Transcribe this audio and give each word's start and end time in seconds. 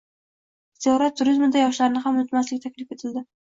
Ziyorat 0.85 1.19
turizmida 1.21 1.61
yoshlarni 1.65 2.03
ham 2.07 2.17
unutmaslik 2.21 2.65
taklif 2.65 2.97
etildi 2.97 3.25